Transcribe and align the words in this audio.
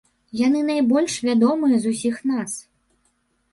Яны 0.39 0.59
найбольш 0.69 1.17
вядомыя 1.27 1.75
з 1.85 1.93
усіх 1.93 2.15
нас. 2.33 2.51